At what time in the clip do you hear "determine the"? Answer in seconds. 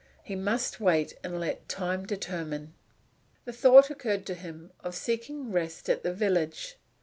2.07-3.53